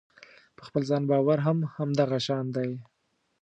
[0.55, 2.71] په خپل ځان باور هم همدغه شان دی.